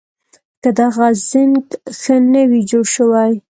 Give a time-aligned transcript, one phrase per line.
[0.61, 1.67] که دغه زېنک
[1.99, 3.33] ښه نه وي جوړ شوي